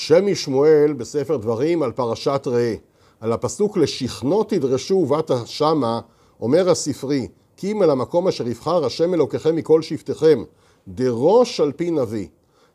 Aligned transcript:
שם 0.00 0.26
משמואל 0.26 0.92
בספר 0.92 1.36
דברים 1.36 1.82
על 1.82 1.92
פרשת 1.92 2.42
ראה. 2.46 2.74
על 3.20 3.32
הפסוק 3.32 3.76
לשכנו 3.76 4.44
תדרשו 4.44 4.94
ובאת 4.94 5.30
שמה, 5.44 6.00
אומר 6.40 6.70
הספרי, 6.70 7.28
כי 7.56 7.72
אם 7.72 7.82
אל 7.82 7.90
המקום 7.90 8.28
אשר 8.28 8.48
יבחר 8.48 8.84
השם 8.84 9.14
אלוקיכם 9.14 9.56
מכל 9.56 9.82
שבטיכם, 9.82 10.42
דרוש 10.88 11.60
על 11.60 11.72
פי 11.72 11.90
נביא. 11.90 12.26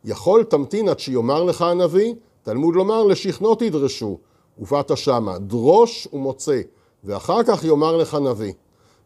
יכול 0.06 0.44
תמתין 0.44 0.90
עד 0.90 1.00
שיאמר 1.00 1.44
לך 1.44 1.62
הנביא, 1.62 2.14
תלמוד 2.44 2.76
לומר 2.76 3.04
לשכנו 3.04 3.55
תדרשו, 3.55 4.18
ובאת 4.58 4.98
שמה, 4.98 5.40
דרוש 5.40 6.08
ומוצא, 6.14 6.62
ואחר 7.04 7.44
כך 7.44 7.64
יאמר 7.64 7.98
לך 7.98 8.16
נביא. 8.16 8.54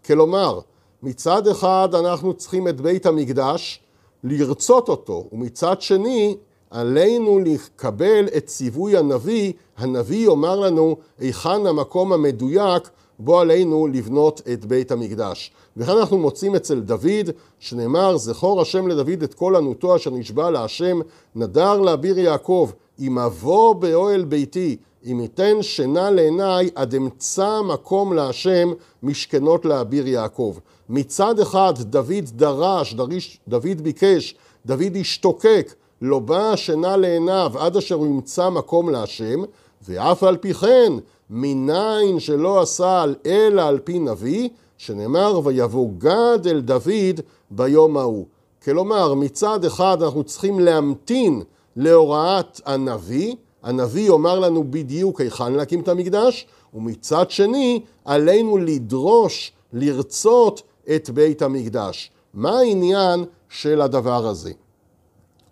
כלומר, 0.06 0.60
מצד 1.04 1.48
אחד 1.48 1.90
אנחנו 1.94 2.34
צריכים 2.34 2.68
את 2.68 2.82
בית 2.82 3.06
המקדש, 3.06 3.84
לרצות 4.24 4.90
אותו, 4.90 5.28
ומצד 5.32 5.82
שני 5.82 6.38
עלינו 6.72 7.40
לקבל 7.40 8.26
את 8.38 8.46
ציווי 8.46 8.98
הנביא, 8.98 9.54
הנביא 9.78 10.26
יאמר 10.26 10.60
לנו 10.60 10.96
היכן 11.20 11.68
המקום 11.68 12.14
המדויק 12.14 12.90
בו 13.20 13.40
עלינו 13.40 13.88
לבנות 13.88 14.42
את 14.54 14.66
בית 14.66 14.92
המקדש. 14.92 15.52
וכאן 15.78 15.98
אנחנו 15.98 16.18
מוצאים 16.18 16.56
אצל 16.56 16.80
דוד, 16.80 17.30
שנאמר, 17.60 18.18
זכור 18.18 18.62
השם 18.62 18.88
לדוד 18.88 19.24
את 19.24 19.34
כל 19.34 19.56
ענותו 19.56 19.96
אשר 19.96 20.10
נשבע 20.10 20.50
להשם, 20.50 21.00
נדר 21.36 21.82
לאביר 21.82 22.20
יעקב, 22.20 22.70
אם 23.00 23.20
אבוא 23.20 23.76
באוהל 23.76 24.26
ביתי, 24.26 24.78
אם 25.12 25.20
ייתן 25.22 25.62
שינה 25.62 26.12
לעיניי, 26.12 26.70
עד 26.76 26.96
אמצא 26.96 27.62
מקום 27.62 28.14
להשם 28.14 28.74
משכנות 29.04 29.66
לאביר 29.66 30.08
יעקב. 30.08 30.58
מצד 30.90 31.40
אחד 31.40 31.74
דוד 31.80 32.26
דרש, 32.32 32.94
דריש, 32.94 33.40
דוד 33.48 33.82
ביקש, 33.82 34.36
דוד 34.66 34.98
השתוקק, 35.00 35.74
לא 36.02 36.20
באה 36.20 36.58
שינה 36.58 36.98
לעיניו 36.98 37.52
עד 37.60 37.78
אשר 37.78 37.96
הוא 37.96 38.08
ימצא 38.08 38.50
מקום 38.50 38.90
להשם, 38.90 39.42
ואף 39.88 40.24
על 40.24 40.38
פי 40.38 40.54
כן, 40.54 40.94
מניין 41.30 42.20
שלא 42.20 42.62
עשה 42.62 43.06
אלא 43.26 43.62
על 43.62 43.80
פי 43.80 44.00
נביא, 44.00 44.50
שנאמר 44.78 45.40
ויבוא 45.44 45.90
גד 45.98 46.40
אל 46.48 46.62
דוד 46.62 47.22
ביום 47.52 47.98
ההוא. 47.98 48.26
כלומר, 48.64 49.14
מצד 49.14 49.66
אחד 49.66 50.04
אנחנו 50.04 50.24
צריכים 50.24 50.60
להמתין 50.60 51.42
להוראת 51.76 52.62
הנביא, 52.66 53.36
הנביא 53.64 54.08
יאמר 54.08 54.40
לנו 54.40 54.64
בדיוק 54.70 55.22
היכן 55.22 55.54
להקים 55.54 55.80
את 55.80 55.88
המקדש, 55.88 56.48
ומצד 56.74 57.32
שני, 57.32 57.82
עלינו 58.06 58.58
לדרוש, 58.58 59.52
לרצות 59.74 60.62
את 60.96 61.10
בית 61.10 61.42
המקדש. 61.42 62.12
מה 62.34 62.60
העניין 62.60 63.26
של 63.50 63.82
הדבר 63.82 64.28
הזה? 64.28 64.52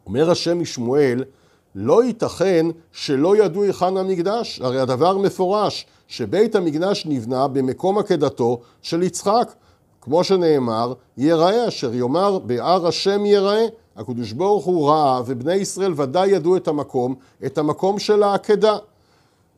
אומר 0.06 0.32
השם 0.32 0.60
משמואל, 0.60 1.24
לא 1.76 2.04
ייתכן 2.04 2.66
שלא 2.92 3.38
ידעו 3.38 3.64
היכן 3.64 3.98
המקדש, 3.98 4.62
הרי 4.62 4.80
הדבר 4.80 5.18
מפורש, 5.18 5.86
שבית 6.08 6.56
המקדש 6.56 7.06
נבנה 7.06 7.48
במקום 7.48 7.98
עקדתו 7.98 8.60
של 8.82 9.04
יצחק. 9.04 9.54
כמו 10.02 10.24
שנאמר, 10.24 10.94
יראה 11.18 11.68
אשר 11.68 11.96
יאמר 11.96 12.40
בהר 12.40 12.88
השם 12.88 13.26
יראה. 13.26 13.66
הקדוש 13.96 14.32
ברוך 14.32 14.66
הוא 14.66 14.90
ראה, 14.90 15.22
ובני 15.26 15.54
ישראל 15.54 15.94
ודאי 15.96 16.30
ידעו 16.30 16.58
את 16.58 16.68
המקום, 16.68 17.16
את 17.46 17.58
המקום 17.58 18.00
של 18.00 18.24
העקדה. 18.24 18.78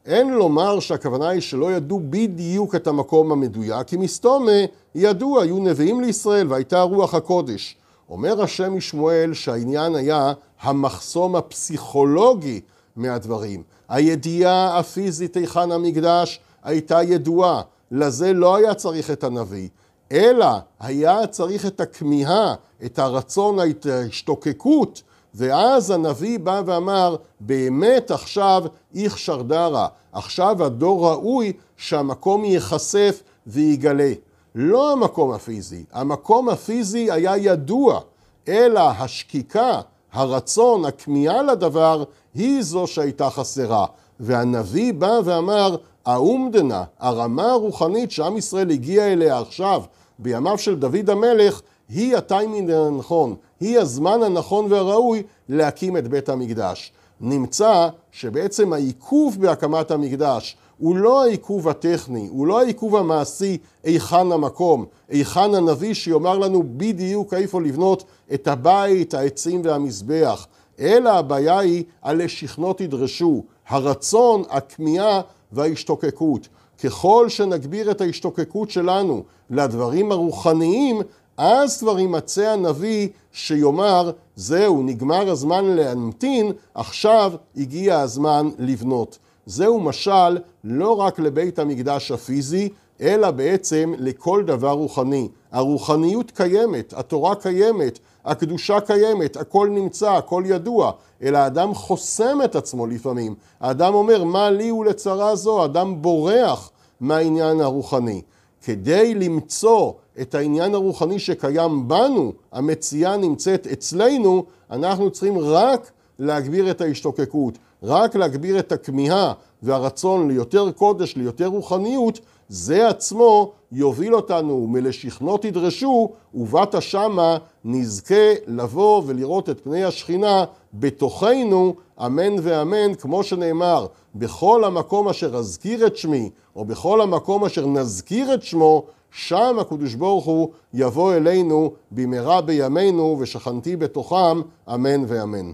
אין 0.05 0.29
לומר 0.29 0.79
שהכוונה 0.79 1.29
היא 1.29 1.41
שלא 1.41 1.71
ידעו 1.71 2.01
בדיוק 2.09 2.75
את 2.75 2.87
המקום 2.87 3.31
המדויק, 3.31 3.87
כי 3.87 3.97
מסתומה 3.97 4.51
ידעו, 4.95 5.41
היו 5.41 5.59
נביאים 5.59 6.01
לישראל 6.01 6.47
והייתה 6.47 6.81
רוח 6.81 7.13
הקודש. 7.13 7.75
אומר 8.09 8.41
השם 8.41 8.77
משמואל 8.77 9.33
שהעניין 9.33 9.95
היה 9.95 10.33
המחסום 10.61 11.35
הפסיכולוגי 11.35 12.61
מהדברים. 12.95 13.63
הידיעה 13.89 14.79
הפיזית 14.79 15.37
היכן 15.37 15.71
המקדש 15.71 16.39
הייתה 16.63 17.03
ידועה, 17.03 17.61
לזה 17.91 18.33
לא 18.33 18.55
היה 18.55 18.73
צריך 18.73 19.11
את 19.11 19.23
הנביא, 19.23 19.69
אלא 20.11 20.47
היה 20.79 21.27
צריך 21.27 21.65
את 21.65 21.81
הכמיהה, 21.81 22.55
את 22.85 22.99
הרצון, 22.99 23.57
את 23.69 23.85
ההשתוקקות, 23.85 25.01
ואז 25.35 25.91
הנביא 25.91 26.39
בא 26.39 26.61
ואמר, 26.65 27.15
באמת 27.39 28.11
עכשיו 28.11 28.63
איך 28.95 29.17
שרדרה, 29.17 29.87
עכשיו 30.11 30.63
הדור 30.65 31.09
ראוי 31.11 31.53
שהמקום 31.77 32.45
ייחשף 32.45 33.23
ויגלה. 33.47 34.13
לא 34.59 34.91
המקום 34.91 35.31
הפיזי, 35.31 35.83
המקום 35.93 36.49
הפיזי 36.49 37.11
היה 37.11 37.37
ידוע, 37.37 37.99
אלא 38.47 38.79
השקיקה, 38.79 39.81
הרצון, 40.13 40.85
הכמיהה 40.85 41.41
לדבר, 41.41 42.03
היא 42.35 42.61
זו 42.61 42.87
שהייתה 42.87 43.29
חסרה. 43.29 43.85
והנביא 44.19 44.93
בא 44.93 45.19
ואמר, 45.25 45.75
האומדנה, 46.05 46.83
הרמה 46.99 47.51
הרוחנית 47.51 48.11
שעם 48.11 48.37
ישראל 48.37 48.71
הגיע 48.71 49.13
אליה 49.13 49.39
עכשיו, 49.39 49.81
בימיו 50.19 50.57
של 50.57 50.75
דוד 50.75 51.09
המלך, 51.09 51.61
היא 51.89 52.17
הטיימינג 52.17 52.71
הנכון, 52.71 53.35
היא 53.59 53.79
הזמן 53.79 54.23
הנכון 54.23 54.71
והראוי 54.71 55.23
להקים 55.49 55.97
את 55.97 56.07
בית 56.07 56.29
המקדש. 56.29 56.91
נמצא 57.21 57.89
שבעצם 58.11 58.73
העיכוב 58.73 59.37
בהקמת 59.39 59.91
המקדש 59.91 60.57
הוא 60.77 60.95
לא 60.95 61.23
העיכוב 61.23 61.67
הטכני, 61.67 62.27
הוא 62.31 62.47
לא 62.47 62.59
העיכוב 62.59 62.95
המעשי 62.95 63.57
היכן 63.83 64.31
המקום, 64.31 64.85
היכן 65.09 65.55
הנביא 65.55 65.93
שיאמר 65.93 66.37
לנו 66.37 66.63
בדיוק 66.77 67.33
איפה 67.33 67.61
לבנות 67.61 68.03
את 68.33 68.47
הבית, 68.47 69.13
העצים 69.13 69.61
והמזבח, 69.63 70.47
אלא 70.79 71.09
הבעיה 71.09 71.59
היא 71.59 71.83
על 72.01 72.23
לשכנות 72.23 72.81
ידרשו, 72.81 73.43
הרצון, 73.67 74.43
הכמיהה 74.49 75.21
וההשתוקקות. 75.51 76.47
ככל 76.83 77.29
שנגביר 77.29 77.91
את 77.91 78.01
ההשתוקקות 78.01 78.69
שלנו 78.69 79.23
לדברים 79.49 80.11
הרוחניים, 80.11 81.01
אז 81.37 81.79
כבר 81.79 81.99
יימצא 81.99 82.49
הנביא 82.49 83.07
שיאמר, 83.31 84.11
זהו, 84.35 84.83
נגמר 84.83 85.29
הזמן 85.29 85.65
להמתין, 85.65 86.51
עכשיו 86.73 87.33
הגיע 87.57 87.99
הזמן 87.99 88.49
לבנות. 88.59 89.17
זהו 89.47 89.79
משל 89.79 90.37
לא 90.63 90.99
רק 90.99 91.19
לבית 91.19 91.59
המקדש 91.59 92.11
הפיזי, 92.11 92.69
אלא 93.01 93.31
בעצם 93.31 93.93
לכל 93.97 94.43
דבר 94.43 94.71
רוחני. 94.71 95.27
הרוחניות 95.51 96.31
קיימת, 96.31 96.93
התורה 96.97 97.35
קיימת, 97.35 97.99
הקדושה 98.25 98.79
קיימת, 98.79 99.37
הכל 99.37 99.69
נמצא, 99.69 100.11
הכל 100.11 100.43
ידוע, 100.45 100.91
אלא 101.21 101.37
האדם 101.37 101.73
חוסם 101.73 102.39
את 102.43 102.55
עצמו 102.55 102.87
לפעמים. 102.87 103.35
האדם 103.59 103.93
אומר, 103.93 104.23
מה 104.23 104.49
לי 104.49 104.71
ולצרה 104.71 105.35
זו? 105.35 105.61
האדם 105.61 106.01
בורח 106.01 106.71
מהעניין 106.99 107.61
הרוחני. 107.61 108.21
כדי 108.63 109.15
למצוא 109.15 109.91
את 110.21 110.35
העניין 110.35 110.73
הרוחני 110.73 111.19
שקיים 111.19 111.87
בנו, 111.87 112.33
המציאה 112.51 113.17
נמצאת 113.17 113.67
אצלנו, 113.67 114.45
אנחנו 114.71 115.11
צריכים 115.11 115.39
רק 115.39 115.91
להגביר 116.19 116.71
את 116.71 116.81
ההשתוקקות, 116.81 117.57
רק 117.83 118.15
להגביר 118.15 118.59
את 118.59 118.71
הכמיהה 118.71 119.33
והרצון 119.63 120.27
ליותר 120.27 120.71
קודש, 120.71 121.15
ליותר 121.15 121.47
רוחניות, 121.47 122.19
זה 122.49 122.87
עצמו 122.87 123.51
יוביל 123.71 124.15
אותנו 124.15 124.67
מלשכנות 124.67 125.41
תדרשו, 125.41 126.09
ובאת 126.33 126.81
שמה 126.81 127.37
נזכה 127.65 128.33
לבוא 128.47 129.01
ולראות 129.05 129.49
את 129.49 129.59
פני 129.63 129.83
השכינה 129.83 130.45
בתוכנו, 130.73 131.75
אמן 132.05 132.35
ואמן, 132.41 132.95
כמו 132.95 133.23
שנאמר, 133.23 133.87
בכל 134.15 134.63
המקום 134.63 135.09
אשר 135.09 135.35
אזכיר 135.35 135.87
את 135.87 135.97
שמי, 135.97 136.29
או 136.55 136.65
בכל 136.65 137.01
המקום 137.01 137.45
אשר 137.45 137.67
נזכיר 137.67 138.33
את 138.33 138.43
שמו, 138.43 138.83
שם 139.11 139.57
הקדוש 139.59 139.95
ברוך 139.95 140.25
הוא 140.25 140.49
יבוא 140.73 141.13
אלינו 141.13 141.71
במהרה 141.91 142.41
בימינו 142.41 143.17
ושכנתי 143.19 143.75
בתוכם, 143.75 144.41
אמן 144.73 145.03
ואמן. 145.07 145.51